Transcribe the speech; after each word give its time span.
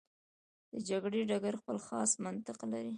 د 0.71 0.73
جګړې 0.89 1.21
ډګر 1.29 1.53
خپل 1.61 1.77
خاص 1.87 2.11
منطق 2.23 2.59
لري. 2.71 2.89